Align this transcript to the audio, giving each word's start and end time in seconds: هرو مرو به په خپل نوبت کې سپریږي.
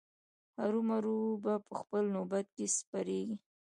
هرو 0.61 0.79
مرو 0.89 1.17
به 1.43 1.53
په 1.65 1.73
خپل 1.81 2.03
نوبت 2.15 2.45
کې 2.55 2.65
سپریږي. 2.77 3.35